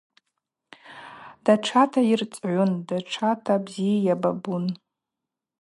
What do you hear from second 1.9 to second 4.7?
йырцӏгӏун, датшата бзи йабабун.